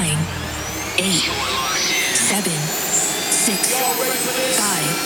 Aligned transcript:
nine, 0.00 0.24
eight, 0.96 1.28
seven, 2.16 2.58
six, 3.30 3.76
five, 4.56 4.96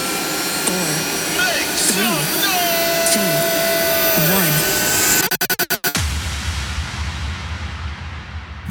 four, 0.66 0.88
three, 1.90 2.14
two, 3.10 3.32
one. 4.34 4.54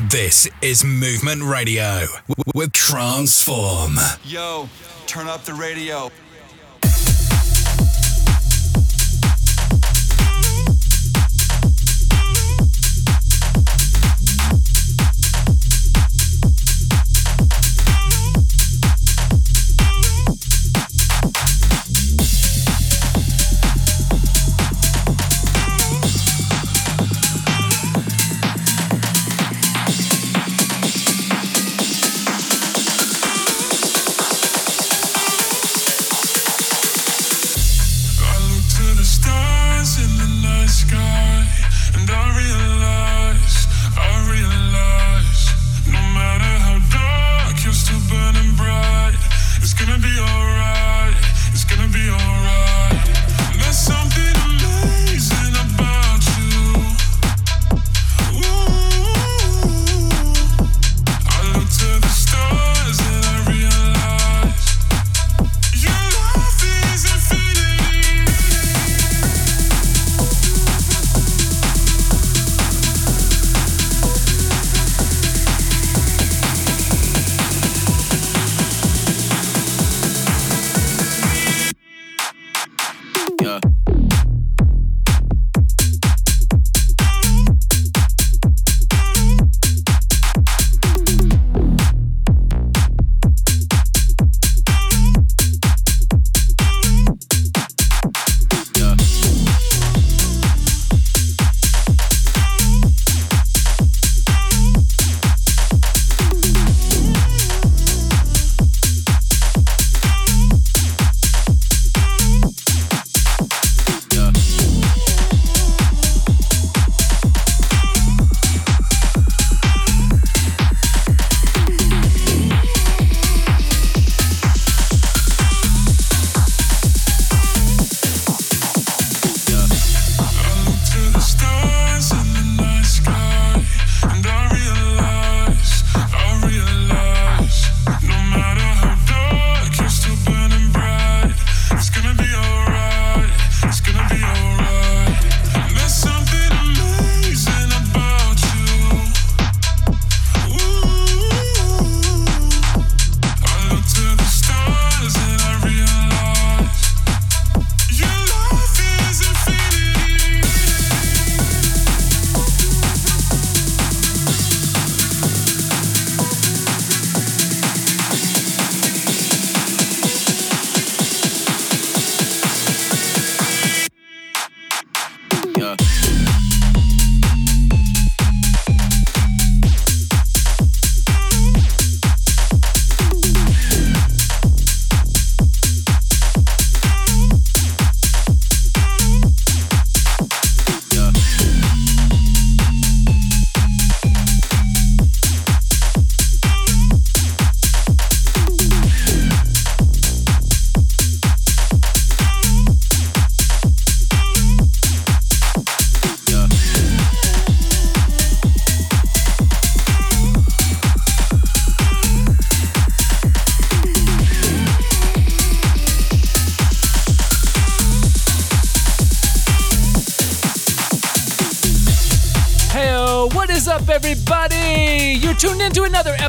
This 0.08 0.48
is 0.62 0.86
Movement 0.86 1.44
Radio 1.44 2.06
with 2.56 2.72
Transform. 2.72 3.98
Yo, 4.24 4.70
turn 5.08 5.28
up 5.28 5.44
the 5.44 5.54
radio. 5.54 6.10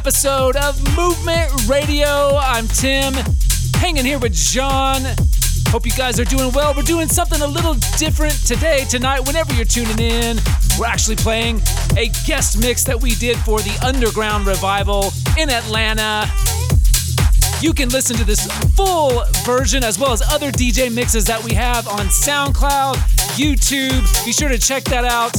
Episode 0.05 0.55
of 0.57 0.77
Movement 0.95 1.51
Radio. 1.67 2.37
I'm 2.37 2.69
Tim, 2.69 3.15
hanging 3.77 4.05
here 4.05 4.19
with 4.19 4.35
John. 4.35 5.01
Hope 5.69 5.87
you 5.87 5.93
guys 5.93 6.21
are 6.21 6.27
doing 6.27 6.53
well. 6.53 6.75
We're 6.77 6.83
doing 6.83 7.09
something 7.09 7.41
a 7.41 7.47
little 7.47 7.73
different 7.97 8.35
today, 8.47 8.85
tonight, 8.85 9.21
whenever 9.21 9.55
you're 9.55 9.65
tuning 9.65 9.99
in. 9.99 10.37
We're 10.79 10.89
actually 10.89 11.17
playing 11.17 11.63
a 11.97 12.11
guest 12.27 12.61
mix 12.61 12.85
that 12.85 13.01
we 13.01 13.15
did 13.15 13.39
for 13.39 13.61
the 13.61 13.79
Underground 13.83 14.47
Revival 14.47 15.11
in 15.39 15.49
Atlanta. 15.49 16.31
You 17.63 17.73
can 17.73 17.89
listen 17.89 18.15
to 18.17 18.25
this 18.25 18.47
full 18.77 19.25
version 19.47 19.83
as 19.83 19.99
well 19.99 20.13
as 20.13 20.21
other 20.21 20.53
DJ 20.53 20.95
mixes 20.95 21.25
that 21.25 21.43
we 21.43 21.55
have 21.55 21.89
on 21.89 22.09
SoundCloud, 22.09 22.97
YouTube. 23.39 24.27
Be 24.27 24.33
sure 24.33 24.51
to 24.51 24.59
check 24.59 24.85
that 24.85 25.07
out. 25.07 25.33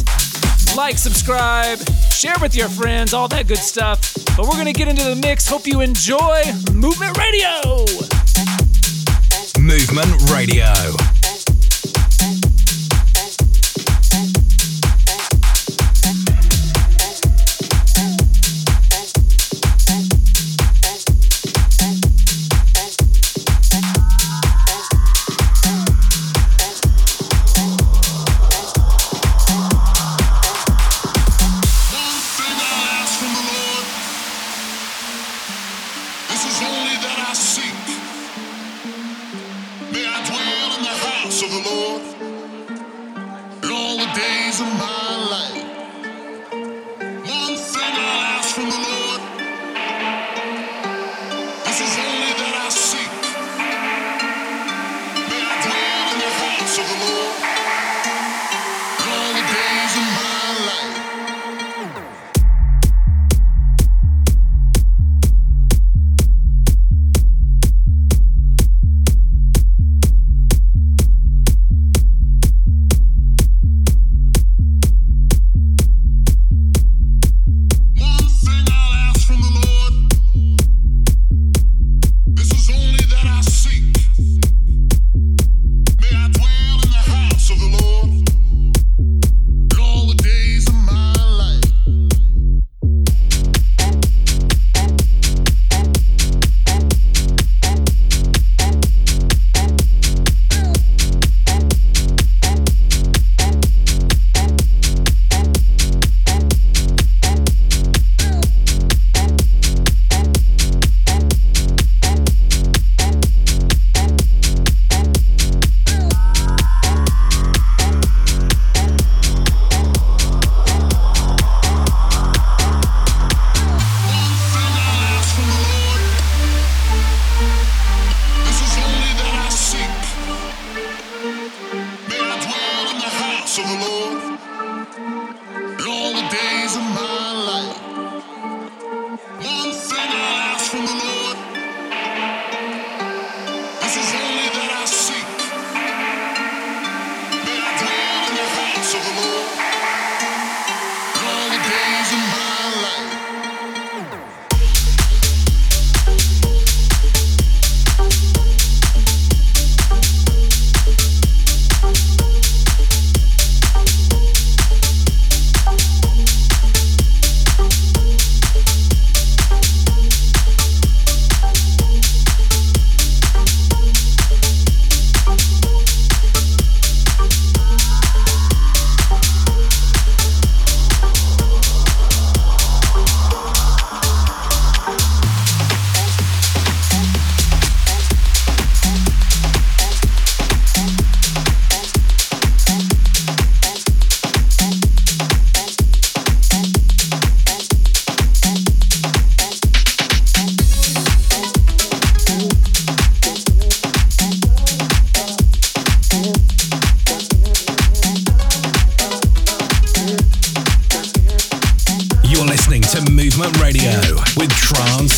Like, 0.76 0.98
subscribe, 0.98 1.78
share 2.12 2.36
with 2.42 2.56
your 2.56 2.68
friends, 2.68 3.14
all 3.14 3.28
that 3.28 3.48
good 3.48 3.60
stuff. 3.60 4.05
But 4.38 4.48
we're 4.48 4.54
going 4.54 4.66
to 4.66 4.74
get 4.74 4.90
into 4.90 5.04
the 5.04 5.16
mix. 5.16 5.48
Hope 5.48 5.66
you 5.66 5.80
enjoy 5.80 6.44
Movement 6.74 7.18
Radio. 7.18 7.86
Movement 9.58 10.30
Radio. 10.30 11.15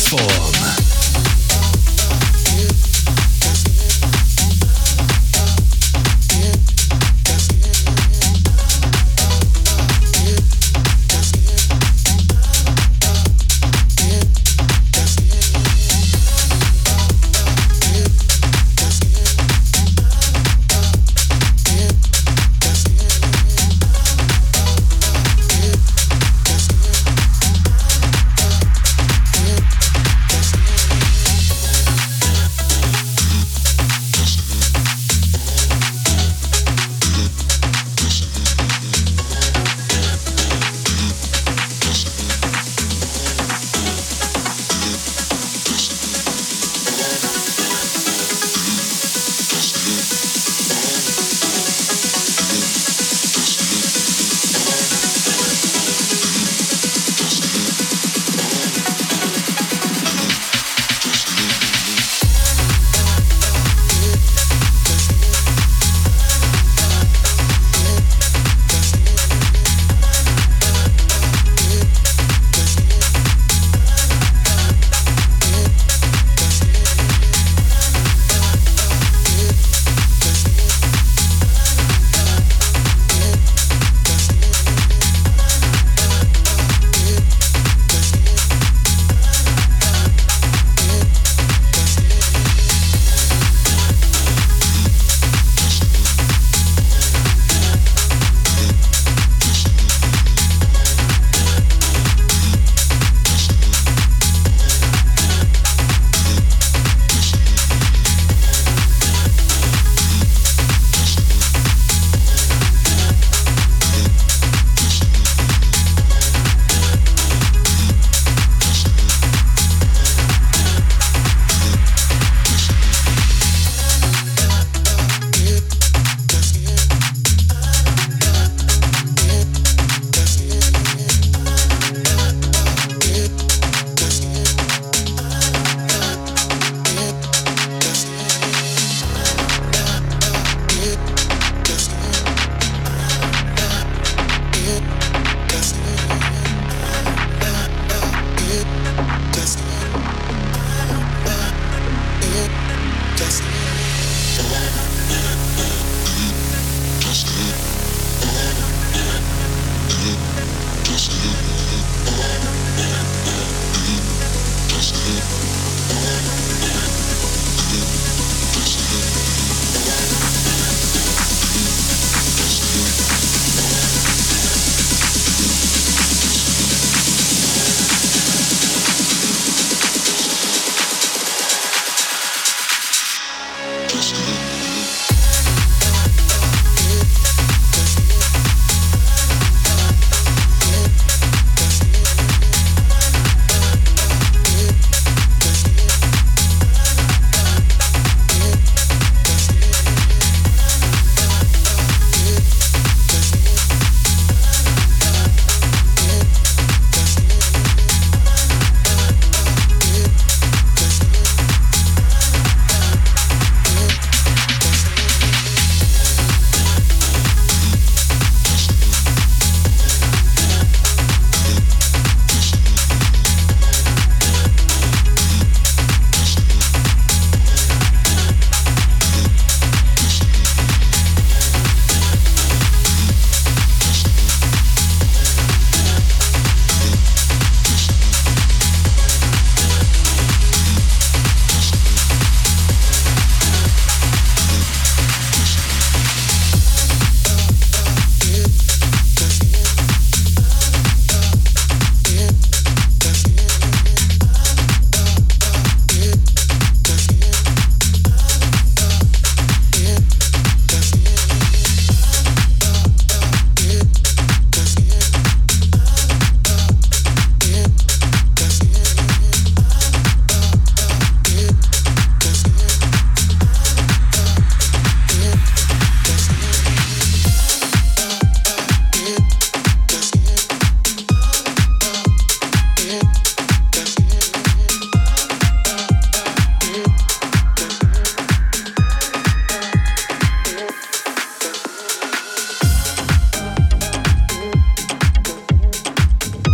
Transform. 0.08 0.87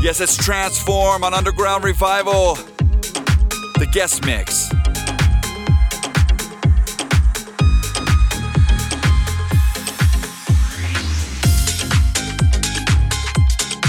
Yes, 0.04 0.20
it's 0.20 0.36
Transform 0.36 1.24
on 1.24 1.32
Underground 1.32 1.82
Revival. 1.82 2.56
The 2.56 3.88
guest 3.90 4.22
mix. 4.26 4.68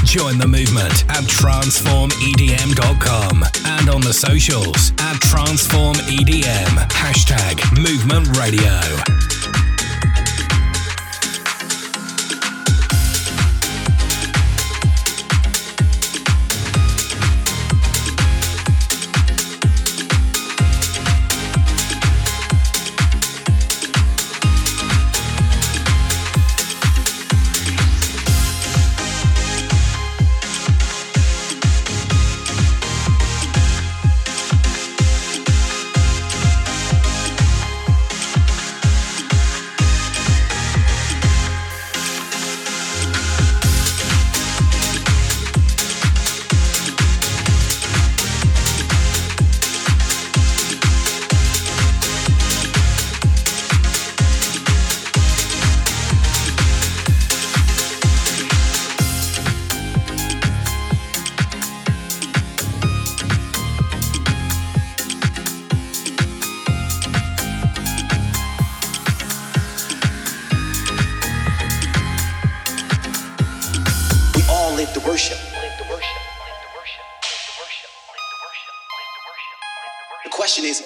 Join 0.06 0.38
the 0.38 0.48
movement 0.48 1.04
at 1.10 1.26
transformedm.com 1.26 3.44
and 3.66 3.90
on 3.90 4.00
the 4.00 4.14
socials 4.14 4.94
at 5.00 5.20
transformedm. 5.20 6.88
Hashtag 6.92 7.78
movement 7.78 8.38
radio. 8.38 8.80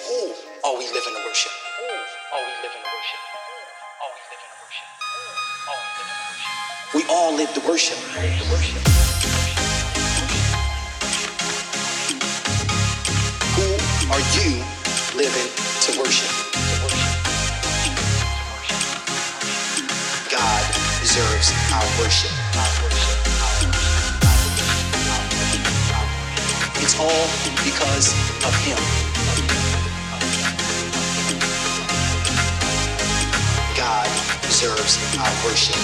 is, 0.00 0.08
who 0.08 0.24
are 0.64 0.74
we 0.76 0.84
living 2.62 2.82
to 2.84 2.90
worship? 2.90 3.20
Are 5.60 5.80
We 6.94 7.02
all 7.08 7.32
live 7.36 7.52
to 7.54 7.60
worship. 7.68 7.98
Who 13.56 13.68
are 14.10 14.24
you 14.36 14.50
living 15.16 15.50
to 15.84 15.90
worship? 16.00 16.32
God 20.30 20.64
deserves 21.00 21.52
our 21.72 21.88
worship. 22.00 22.32
It's 26.82 26.96
all 26.98 27.26
because 27.64 28.12
of 28.44 28.54
Him. 28.64 28.99
Deserves 34.60 34.98
our 35.16 35.32
worship. 35.42 35.74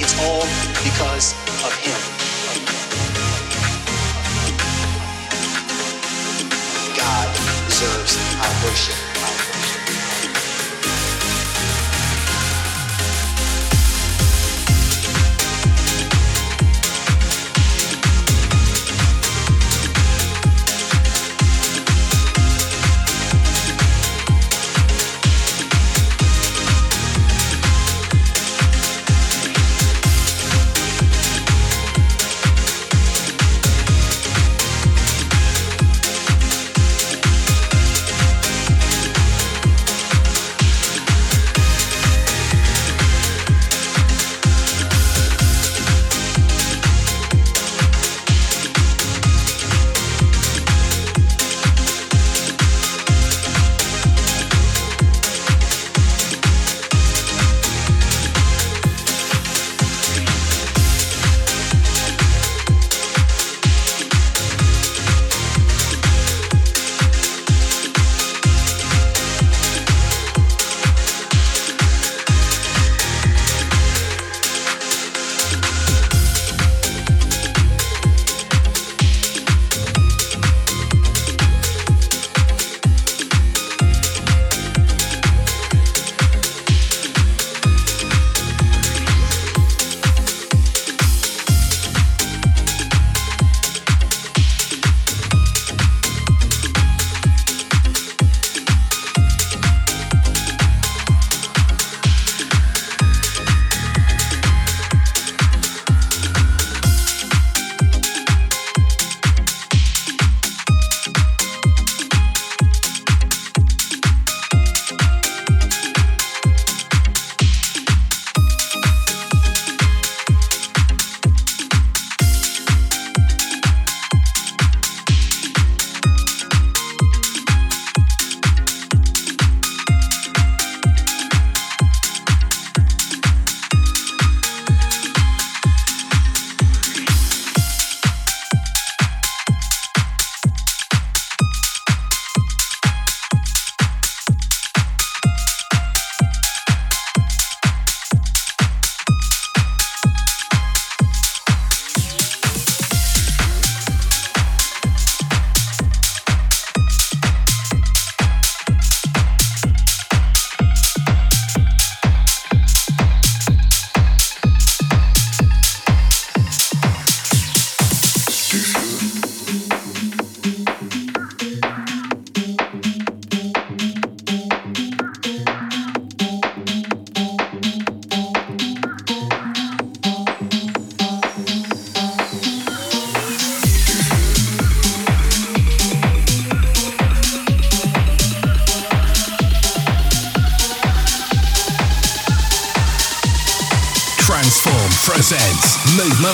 It's 0.00 0.18
all 0.18 0.42
because 0.82 1.34
of 1.62 1.72
Him. 1.78 2.00
God 6.96 7.36
deserves 7.68 8.18
our 8.42 8.64
worship. 8.66 9.23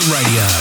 Radio. 0.09 0.60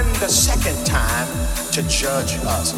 Coming 0.00 0.20
the 0.20 0.28
second 0.28 0.86
time 0.86 1.28
to 1.72 1.82
judge 1.82 2.38
us. 2.44 2.72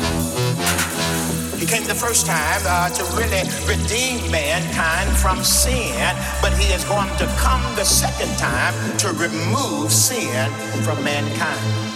He 1.58 1.66
came 1.66 1.84
the 1.84 1.94
first 1.94 2.26
time 2.26 2.60
uh, 2.66 2.88
to 2.88 3.02
really 3.16 3.42
redeem 3.66 4.30
mankind 4.30 5.10
from 5.16 5.44
sin, 5.44 6.16
but 6.40 6.52
he 6.54 6.72
is 6.72 6.84
going 6.84 7.10
to 7.18 7.26
come 7.38 7.62
the 7.76 7.84
second 7.84 8.36
time 8.38 8.74
to 8.98 9.08
remove 9.12 9.92
sin 9.92 10.50
from 10.82 11.02
mankind. 11.04 11.92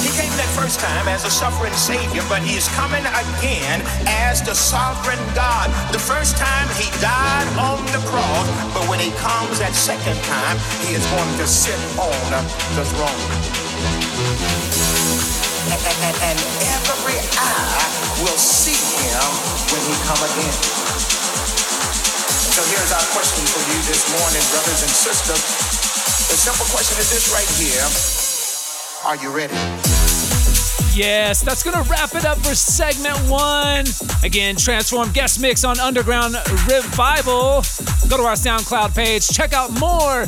He 0.00 0.08
came 0.16 0.32
that 0.40 0.48
first 0.56 0.80
time 0.80 1.08
as 1.12 1.28
a 1.28 1.32
suffering 1.32 1.76
Savior, 1.76 2.24
but 2.32 2.40
he 2.40 2.56
is 2.56 2.64
coming 2.72 3.04
again 3.04 3.84
as 4.24 4.40
the 4.40 4.56
sovereign 4.56 5.20
God. 5.36 5.68
The 5.92 6.00
first 6.00 6.40
time 6.40 6.68
he 6.80 6.88
died 7.04 7.48
on 7.60 7.84
the 7.92 8.00
cross, 8.08 8.48
but 8.72 8.88
when 8.88 8.96
he 8.96 9.12
comes 9.20 9.60
that 9.60 9.76
second 9.76 10.16
time, 10.24 10.56
he 10.88 10.96
is 10.96 11.04
going 11.12 11.32
to 11.36 11.46
sit 11.46 11.76
on 12.00 12.28
the 12.80 12.84
throne. 12.96 13.28
And, 15.68 15.80
and, 15.84 16.16
and 16.32 16.38
every 16.80 17.20
eye 17.36 17.84
will 18.24 18.40
see 18.40 18.80
him 19.04 19.24
when 19.68 19.82
he 19.84 19.94
come 20.08 20.22
again. 20.32 20.56
So 22.56 22.64
here's 22.72 22.92
our 22.92 23.06
question 23.12 23.44
for 23.52 23.62
you 23.68 23.78
this 23.84 24.08
morning, 24.16 24.44
brothers 24.48 24.80
and 24.80 24.92
sisters. 24.96 25.44
The 26.32 26.40
simple 26.40 26.66
question 26.72 26.96
is 26.96 27.12
this 27.12 27.28
right 27.32 27.48
here. 27.60 28.29
Are 29.04 29.16
you 29.16 29.34
ready? 29.34 29.54
Yes, 30.92 31.40
that's 31.40 31.62
gonna 31.62 31.82
wrap 31.88 32.14
it 32.14 32.26
up 32.26 32.36
for 32.38 32.54
segment 32.54 33.16
one. 33.30 33.86
Again, 34.22 34.56
Transform 34.56 35.10
guest 35.12 35.40
mix 35.40 35.64
on 35.64 35.80
Underground 35.80 36.34
Revival. 36.68 37.62
Go 38.10 38.18
to 38.18 38.24
our 38.24 38.34
SoundCloud 38.34 38.94
page, 38.94 39.26
check 39.26 39.54
out 39.54 39.70
more 39.80 40.26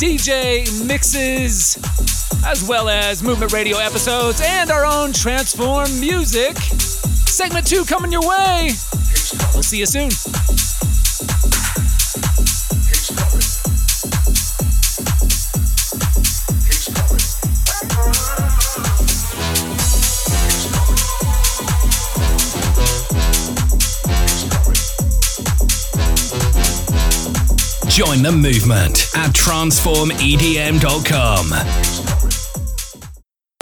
DJ 0.00 0.64
mixes, 0.86 1.76
as 2.46 2.66
well 2.66 2.88
as 2.88 3.22
Movement 3.22 3.52
Radio 3.52 3.76
episodes 3.76 4.40
and 4.42 4.70
our 4.70 4.86
own 4.86 5.12
Transform 5.12 6.00
music. 6.00 6.56
Segment 6.56 7.66
two 7.66 7.84
coming 7.84 8.10
your 8.10 8.26
way. 8.26 8.70
We'll 9.52 9.62
see 9.62 9.78
you 9.80 9.86
soon. 9.86 10.10
Join 27.94 28.22
the 28.24 28.32
movement 28.32 29.06
at 29.14 29.30
transformedm.com. 29.30 31.52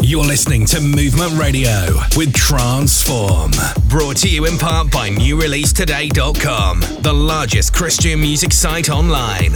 You're 0.01 0.25
listening 0.25 0.65
to 0.69 0.81
Movement 0.81 1.39
Radio 1.39 1.89
with 2.17 2.33
Transform. 2.33 3.51
Brought 3.91 4.17
to 4.19 4.31
you 4.31 4.47
in 4.47 4.57
part 4.57 4.91
by 4.91 5.11
NewReleaseToday.com, 5.11 6.81
the 7.03 7.13
largest 7.13 7.75
Christian 7.75 8.23
music 8.23 8.55
site 8.55 8.89
online. 8.89 9.53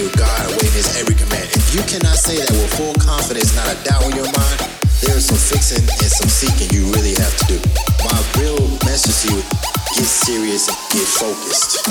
With 0.00 0.16
God 0.16 0.48
his 0.72 0.96
every 0.96 1.14
command. 1.14 1.44
If 1.52 1.74
you 1.74 1.82
cannot 1.82 2.16
say 2.16 2.36
that 2.36 2.50
with 2.50 2.74
full 2.74 2.94
confidence, 2.94 3.54
not 3.54 3.68
a 3.68 3.76
doubt 3.84 4.04
in 4.08 4.16
your 4.16 4.30
mind, 4.32 4.60
there 5.04 5.16
is 5.16 5.26
some 5.26 5.36
fixing 5.36 5.84
and 5.84 6.10
some 6.10 6.28
seeking 6.28 6.70
you 6.72 6.90
really 6.92 7.14
have 7.20 7.36
to 7.38 7.44
do. 7.46 7.60
My 8.00 8.16
real 8.40 8.68
message 8.88 9.28
to 9.28 9.36
you, 9.36 9.42
get 9.94 10.08
serious 10.08 10.68
and 10.68 10.76
get 10.90 11.06
focused. 11.06 11.86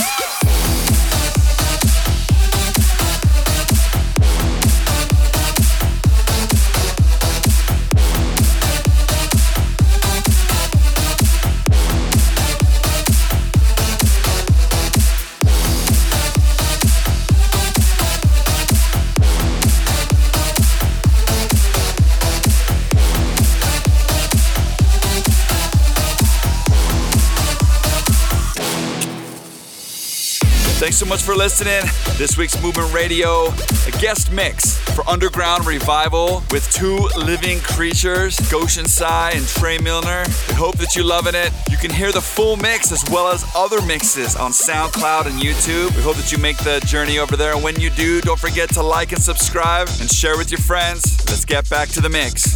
Thanks 30.92 31.00
so 31.00 31.06
much 31.06 31.22
for 31.22 31.36
listening. 31.38 31.90
This 32.18 32.38
week's 32.38 32.62
Movement 32.62 32.94
Radio, 32.94 33.46
a 33.48 33.92
guest 34.02 34.30
mix 34.30 34.78
for 34.94 35.08
Underground 35.08 35.66
Revival 35.66 36.44
with 36.52 36.70
two 36.70 37.08
living 37.16 37.62
creatures, 37.62 38.38
Goshen 38.52 38.86
Sai 38.86 39.32
and 39.32 39.48
Trey 39.48 39.78
Milner. 39.78 40.26
We 40.50 40.54
hope 40.54 40.78
that 40.80 40.94
you're 40.94 41.06
loving 41.06 41.34
it. 41.34 41.54
You 41.70 41.78
can 41.78 41.92
hear 41.92 42.12
the 42.12 42.20
full 42.20 42.58
mix 42.58 42.92
as 42.92 43.06
well 43.10 43.30
as 43.30 43.50
other 43.56 43.82
mixes 43.82 44.36
on 44.36 44.52
SoundCloud 44.52 45.28
and 45.28 45.40
YouTube. 45.42 45.96
We 45.96 46.02
hope 46.02 46.18
that 46.18 46.30
you 46.30 46.38
make 46.40 46.58
the 46.58 46.84
journey 46.86 47.20
over 47.20 47.38
there. 47.38 47.54
And 47.54 47.64
when 47.64 47.80
you 47.80 47.90
do, 47.92 48.20
don't 48.20 48.38
forget 48.38 48.68
to 48.74 48.84
like 48.84 49.14
and 49.14 49.22
subscribe 49.22 49.88
and 50.02 50.12
share 50.12 50.38
with 50.38 50.52
your 50.52 50.60
friends. 50.60 51.26
Let's 51.30 51.46
get 51.46 51.70
back 51.70 51.88
to 51.92 52.02
the 52.02 52.10
mix. 52.10 52.54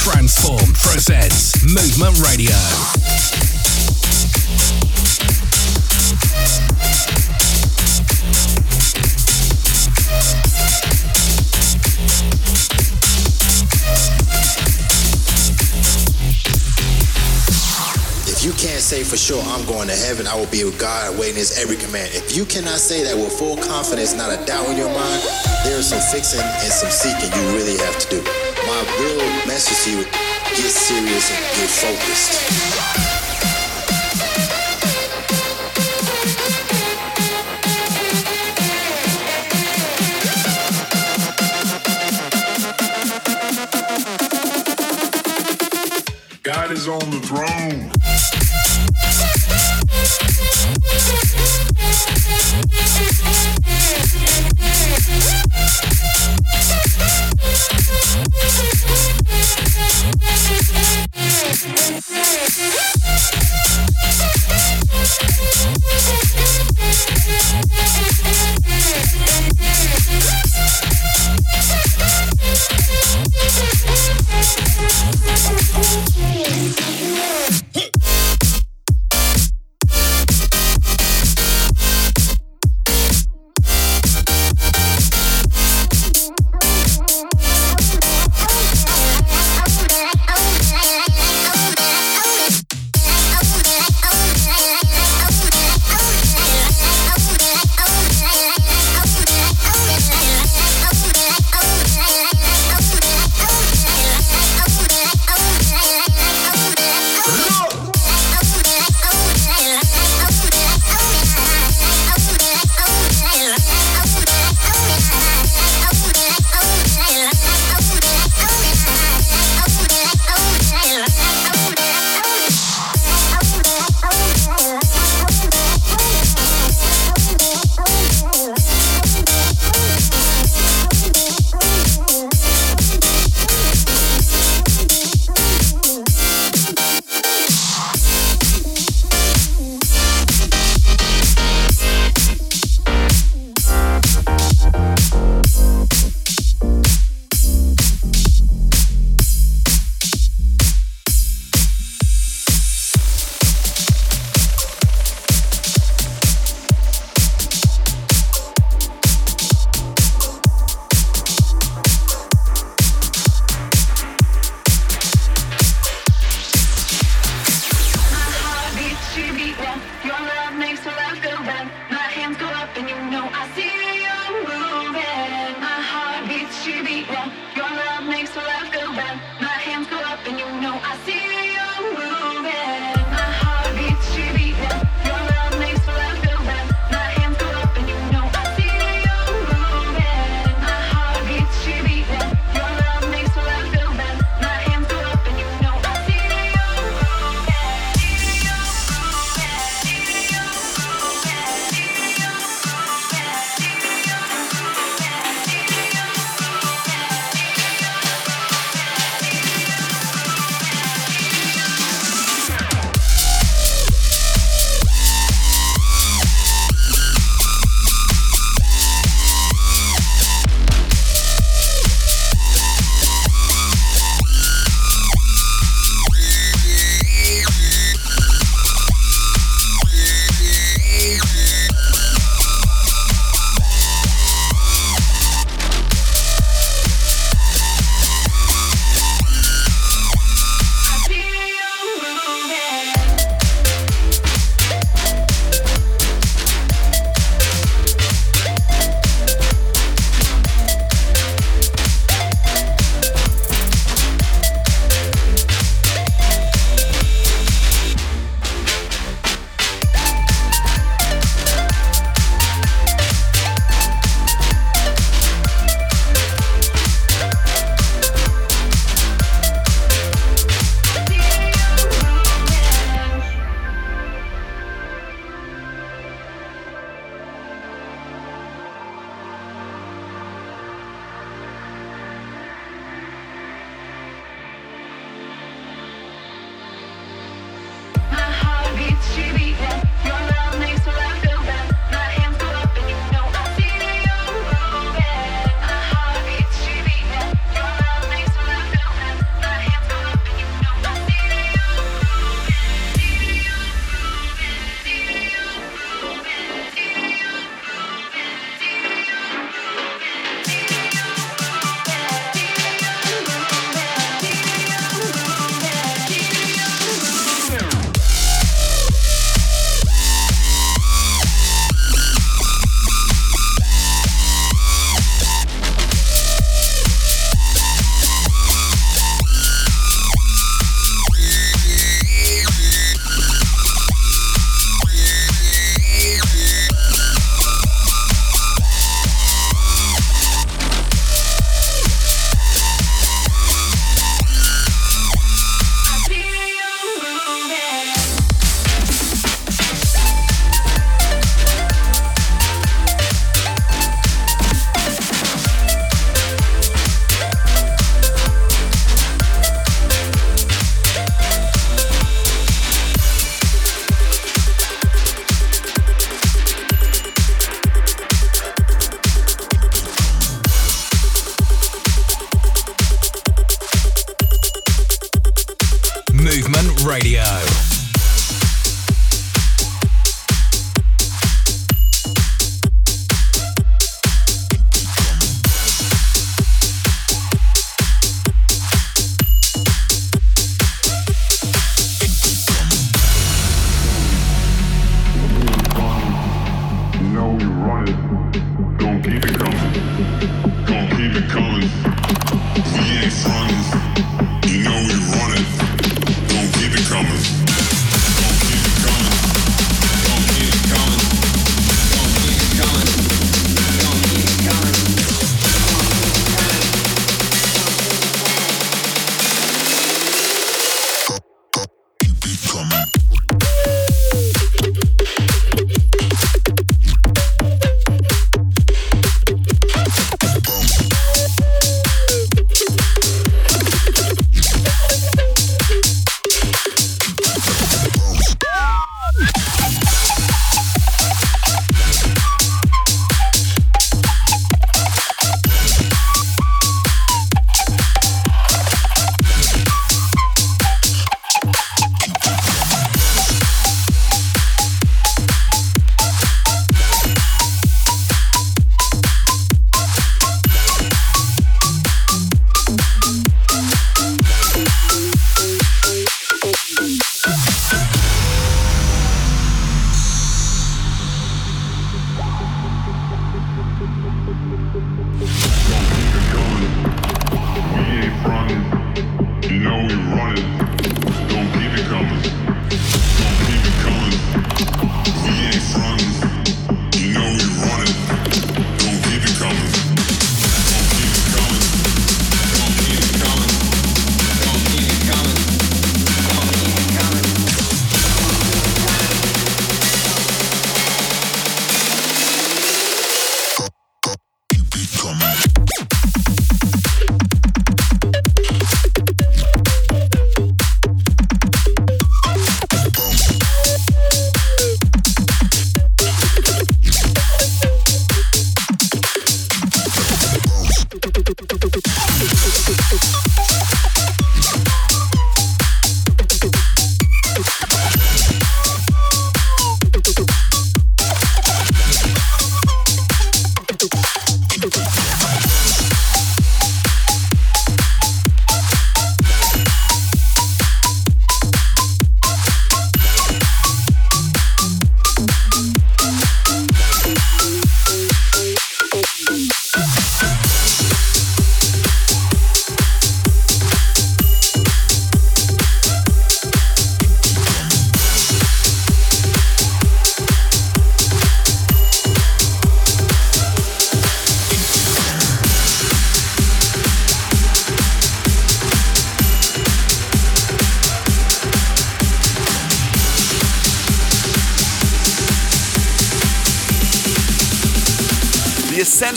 Transform 0.00 0.72
presents 0.80 1.62
Movement 1.62 2.26
Radio. 2.26 2.93
Can't 18.58 18.80
say 18.82 19.02
for 19.02 19.16
sure 19.16 19.42
I'm 19.42 19.64
going 19.66 19.88
to 19.88 19.96
heaven, 19.96 20.26
I 20.26 20.36
will 20.36 20.50
be 20.50 20.64
with 20.64 20.78
God 20.78 21.18
waiting 21.18 21.36
his 21.36 21.58
every 21.58 21.76
command. 21.76 22.10
If 22.14 22.36
you 22.36 22.44
cannot 22.44 22.78
say 22.78 23.02
that 23.04 23.16
with 23.16 23.32
full 23.32 23.56
confidence, 23.56 24.14
not 24.14 24.30
a 24.30 24.44
doubt 24.44 24.68
in 24.68 24.76
your 24.76 24.92
mind, 24.92 25.22
there 25.64 25.78
is 25.78 25.88
some 25.88 26.00
fixing 26.12 26.40
and 26.40 26.72
some 26.72 26.90
seeking 26.90 27.32
you 27.32 27.56
really 27.56 27.78
have 27.78 27.98
to 27.98 28.08
do. 28.10 28.22
My 28.66 28.80
real 29.00 29.24
message 29.46 29.80
to 29.84 29.90
you, 29.98 30.04
get 30.04 30.70
serious 30.70 31.30
and 31.30 31.40
get 31.56 31.70
focused. 31.70 33.24
God 46.42 46.72
is 46.72 46.88
on 46.88 47.10
the 47.10 47.20
throne. 47.20 47.63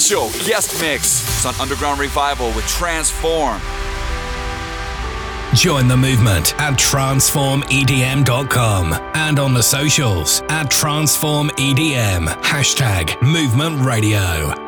show 0.07 0.29
guest 0.45 0.79
mix. 0.79 1.23
It's 1.23 1.45
on 1.45 1.53
Underground 1.59 1.99
Revival 1.99 2.53
with 2.53 2.65
Transform. 2.67 3.59
Join 5.53 5.89
the 5.89 5.97
movement 5.97 6.53
at 6.59 6.75
transformedm.com 6.75 8.93
and 9.15 9.39
on 9.39 9.53
the 9.53 9.63
socials 9.63 10.41
at 10.49 10.69
transformedm 10.69 12.27
hashtag 12.41 13.21
movement 13.21 13.85
radio. 13.85 14.66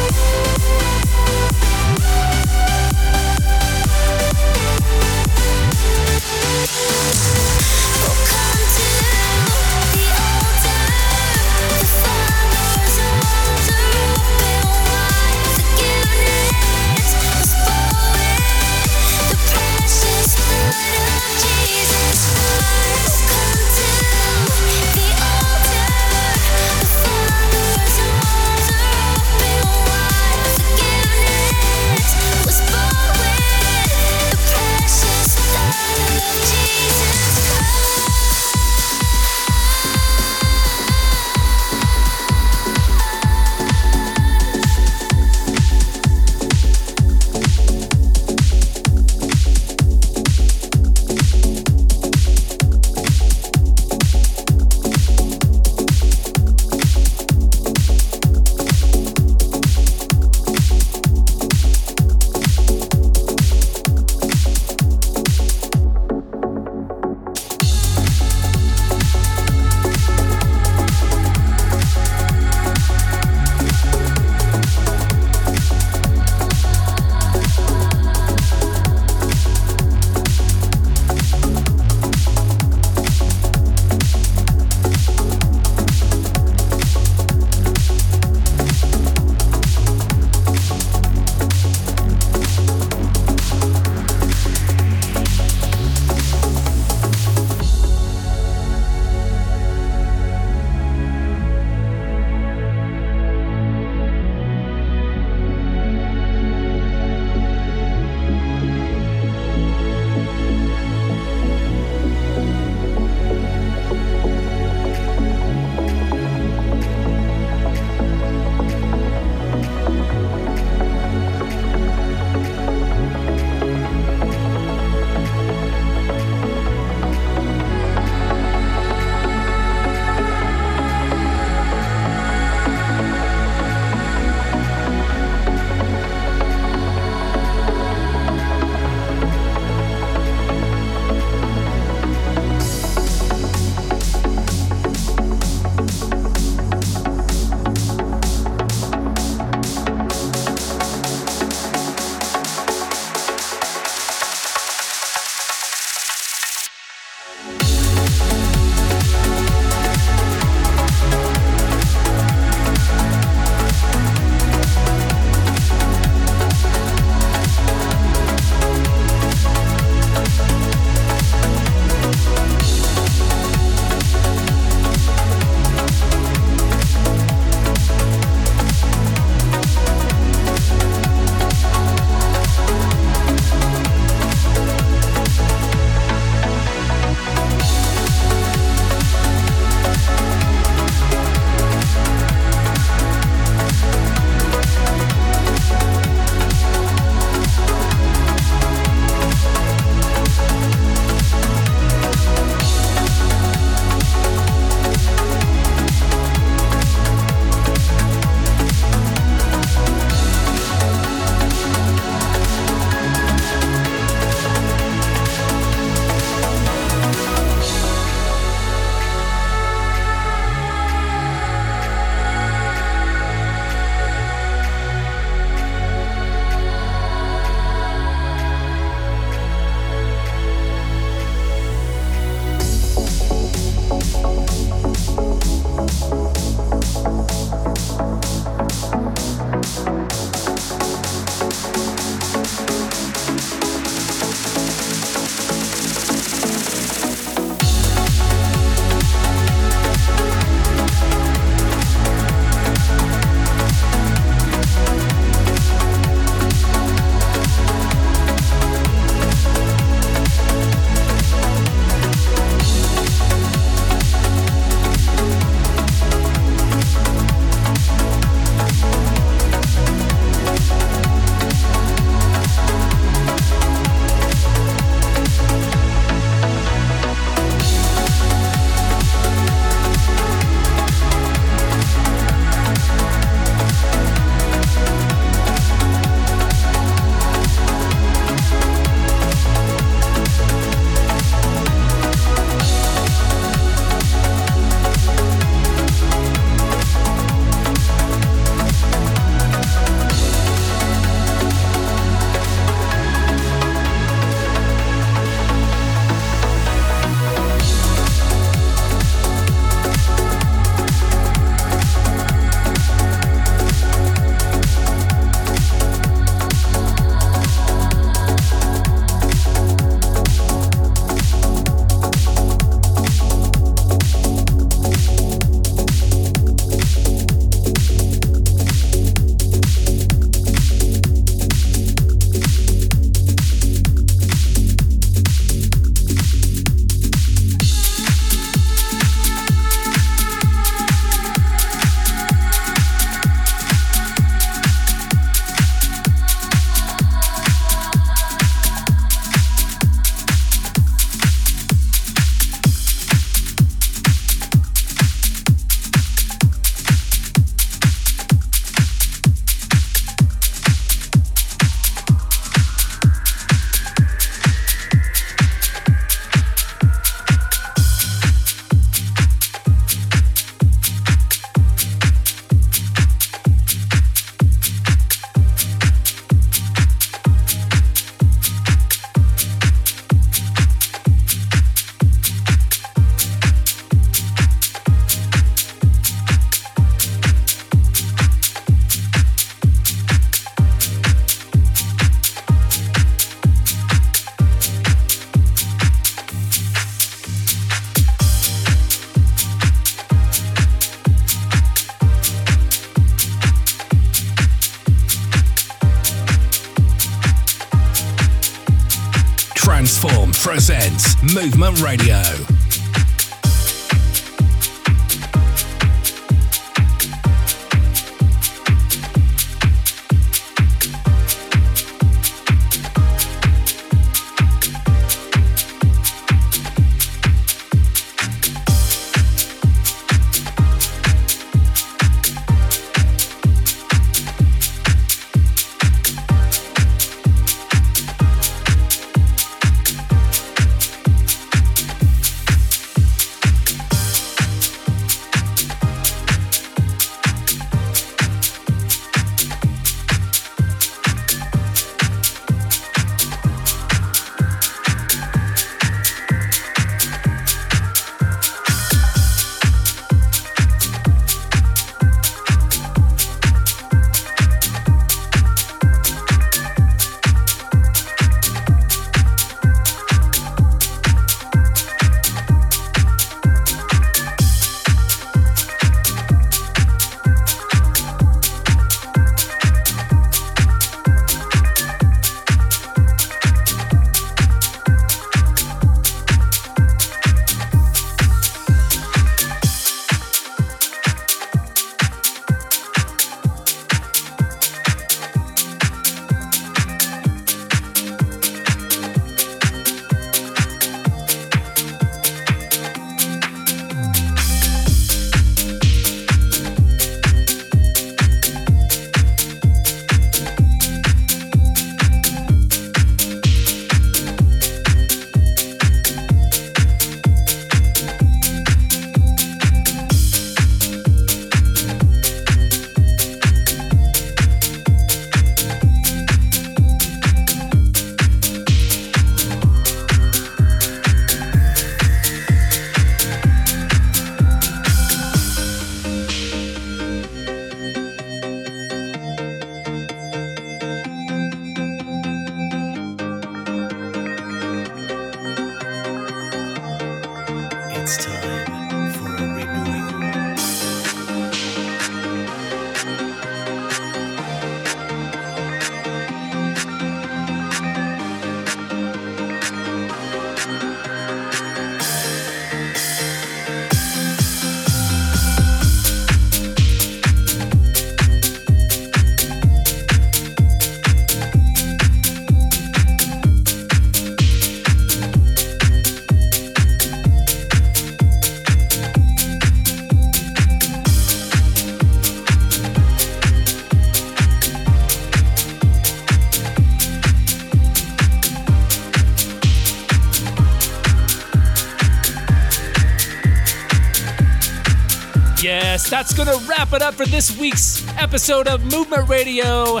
Going 596.36 596.48
to 596.48 596.66
wrap 596.66 596.92
it 596.92 597.00
up 597.00 597.14
for 597.14 597.26
this 597.26 597.56
week's 597.58 598.06
episode 598.18 598.66
of 598.66 598.82
Movement 598.90 599.28
Radio. 599.28 600.00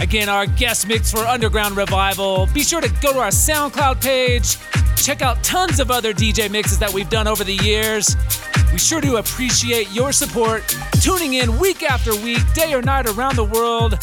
Again, 0.00 0.28
our 0.28 0.46
guest 0.46 0.86
mix 0.86 1.10
for 1.10 1.20
Underground 1.20 1.76
Revival. 1.76 2.46
Be 2.54 2.62
sure 2.62 2.80
to 2.80 2.88
go 3.02 3.12
to 3.12 3.18
our 3.18 3.30
SoundCloud 3.30 4.00
page, 4.00 4.56
check 5.02 5.20
out 5.20 5.42
tons 5.42 5.80
of 5.80 5.90
other 5.90 6.12
DJ 6.12 6.48
mixes 6.48 6.78
that 6.78 6.92
we've 6.92 7.10
done 7.10 7.26
over 7.26 7.42
the 7.42 7.56
years. 7.56 8.16
We 8.72 8.78
sure 8.78 9.00
do 9.00 9.16
appreciate 9.16 9.90
your 9.90 10.12
support, 10.12 10.62
tuning 11.00 11.34
in 11.34 11.58
week 11.58 11.82
after 11.82 12.14
week, 12.14 12.42
day 12.54 12.72
or 12.72 12.82
night 12.82 13.08
around 13.08 13.34
the 13.34 13.44
world. 13.44 13.98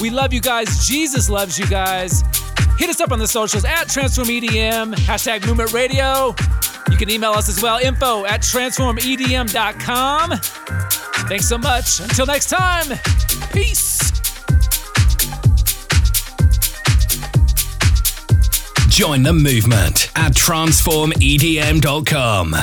We 0.00 0.08
love 0.08 0.32
you 0.32 0.40
guys. 0.40 0.86
Jesus 0.86 1.28
loves 1.28 1.58
you 1.58 1.66
guys. 1.66 2.22
Hit 2.78 2.88
us 2.88 3.00
up 3.00 3.12
on 3.12 3.18
the 3.18 3.28
socials 3.28 3.66
at 3.66 3.88
Transform 3.88 4.28
EDM, 4.28 4.94
hashtag 4.94 5.46
Movement 5.46 5.74
Radio. 5.74 6.34
You 6.90 6.96
can 6.96 7.10
email 7.10 7.32
us 7.32 7.50
as 7.50 7.62
well, 7.62 7.78
info 7.78 8.24
at 8.24 8.40
transformedm.com. 8.40 10.59
Thanks 11.30 11.48
so 11.48 11.56
much. 11.58 12.00
Until 12.00 12.26
next 12.26 12.50
time, 12.50 12.86
peace. 13.52 14.10
Join 18.88 19.22
the 19.22 19.32
movement 19.32 20.10
at 20.16 20.32
transformedm.com. 20.32 22.56